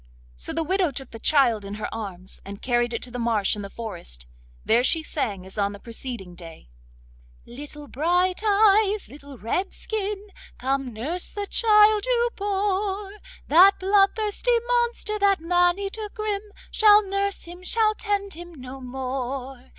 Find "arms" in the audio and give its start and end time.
1.93-2.41